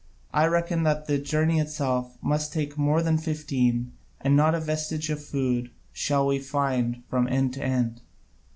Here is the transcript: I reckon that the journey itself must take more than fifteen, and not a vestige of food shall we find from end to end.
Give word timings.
I 0.33 0.47
reckon 0.47 0.81
that 0.81 1.05
the 1.05 1.19
journey 1.19 1.59
itself 1.59 2.17
must 2.23 2.51
take 2.51 2.75
more 2.75 3.03
than 3.03 3.19
fifteen, 3.19 3.91
and 4.19 4.35
not 4.35 4.55
a 4.55 4.59
vestige 4.59 5.11
of 5.11 5.23
food 5.23 5.69
shall 5.93 6.25
we 6.25 6.39
find 6.39 7.03
from 7.07 7.27
end 7.27 7.53
to 7.53 7.63
end. 7.63 8.01